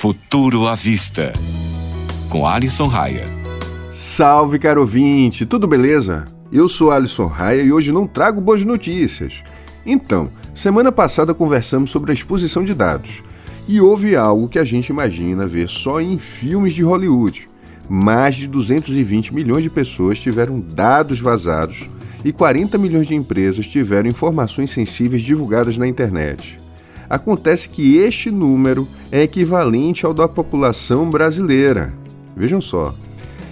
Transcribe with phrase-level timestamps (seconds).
[0.00, 1.32] Futuro à Vista,
[2.28, 3.24] com Alisson Raia.
[3.92, 6.24] Salve, caro ouvinte, tudo beleza?
[6.52, 9.42] Eu sou Alisson Raia e hoje não trago boas notícias.
[9.84, 13.24] Então, semana passada conversamos sobre a exposição de dados
[13.66, 17.48] e houve algo que a gente imagina ver só em filmes de Hollywood.
[17.88, 21.90] Mais de 220 milhões de pessoas tiveram dados vazados
[22.24, 26.67] e 40 milhões de empresas tiveram informações sensíveis divulgadas na internet.
[27.08, 31.94] Acontece que este número é equivalente ao da população brasileira.
[32.36, 32.94] Vejam só.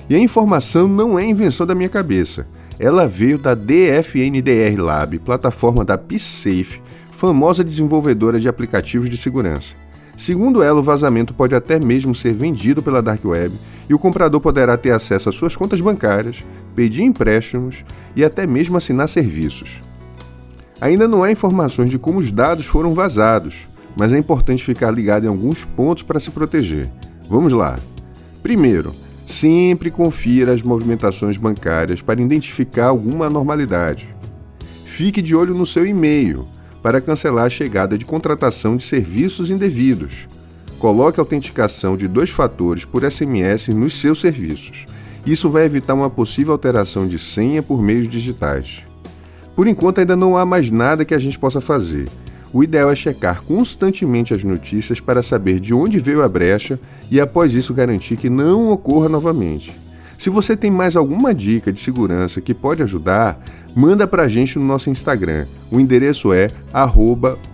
[0.09, 2.47] E a informação não é invenção da minha cabeça.
[2.79, 9.75] Ela veio da DFNDR Lab, plataforma da PSafe, famosa desenvolvedora de aplicativos de segurança.
[10.17, 13.55] Segundo ela, o vazamento pode até mesmo ser vendido pela Dark Web
[13.89, 17.85] e o comprador poderá ter acesso às suas contas bancárias, pedir empréstimos
[18.15, 19.81] e até mesmo assinar serviços.
[20.81, 23.67] Ainda não há informações de como os dados foram vazados,
[23.97, 26.91] mas é importante ficar ligado em alguns pontos para se proteger.
[27.31, 27.79] Vamos lá.
[28.43, 28.95] Primeiro,
[29.27, 34.07] sempre confira as movimentações bancárias para identificar alguma anormalidade.
[34.85, 36.47] Fique de olho no seu e-mail
[36.83, 40.29] para cancelar a chegada de contratação de serviços indevidos.
[40.79, 44.85] Coloque autenticação de dois fatores por SMS nos seus serviços.
[45.25, 48.85] Isso vai evitar uma possível alteração de senha por meios digitais.
[49.57, 52.07] Por enquanto, ainda não há mais nada que a gente possa fazer.
[52.53, 56.79] O ideal é checar constantemente as notícias para saber de onde veio a brecha
[57.11, 59.75] e, após isso, garantir que não ocorra novamente.
[60.19, 63.43] Se você tem mais alguma dica de segurança que pode ajudar,
[63.75, 65.47] manda para a gente no nosso Instagram.
[65.71, 66.51] O endereço é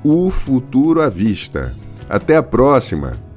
[0.04, 1.74] @ufuturoavista.
[2.08, 3.31] Até a próxima!